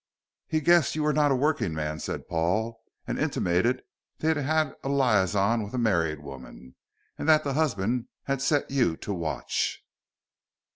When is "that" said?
4.17-4.35, 7.29-7.43